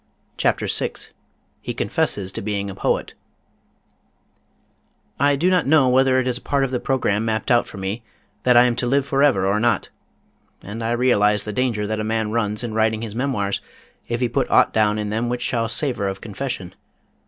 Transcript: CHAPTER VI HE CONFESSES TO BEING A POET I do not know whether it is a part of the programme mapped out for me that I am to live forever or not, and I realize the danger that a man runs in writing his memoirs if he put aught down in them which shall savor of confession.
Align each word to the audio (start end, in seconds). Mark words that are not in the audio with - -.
CHAPTER 0.35 0.65
VI 0.65 0.93
HE 1.61 1.75
CONFESSES 1.75 2.31
TO 2.31 2.41
BEING 2.41 2.71
A 2.71 2.75
POET 2.75 3.13
I 5.19 5.35
do 5.35 5.47
not 5.51 5.67
know 5.67 5.89
whether 5.89 6.17
it 6.17 6.25
is 6.25 6.39
a 6.39 6.41
part 6.41 6.63
of 6.63 6.71
the 6.71 6.79
programme 6.79 7.23
mapped 7.23 7.51
out 7.51 7.67
for 7.67 7.77
me 7.77 8.01
that 8.41 8.57
I 8.57 8.63
am 8.63 8.75
to 8.77 8.87
live 8.87 9.05
forever 9.05 9.45
or 9.45 9.59
not, 9.59 9.89
and 10.63 10.83
I 10.83 10.93
realize 10.93 11.43
the 11.43 11.53
danger 11.53 11.85
that 11.85 11.99
a 11.99 12.03
man 12.03 12.31
runs 12.31 12.63
in 12.63 12.73
writing 12.73 13.03
his 13.03 13.13
memoirs 13.13 13.61
if 14.07 14.21
he 14.21 14.27
put 14.27 14.49
aught 14.49 14.73
down 14.73 14.97
in 14.97 15.11
them 15.11 15.29
which 15.29 15.43
shall 15.43 15.69
savor 15.69 16.07
of 16.07 16.19
confession. 16.19 16.73